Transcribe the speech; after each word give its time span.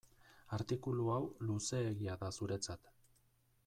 Artikulu 0.57 1.05
hau 1.17 1.21
luzeegia 1.51 2.19
da 2.25 2.35
zuretzat. 2.39 2.95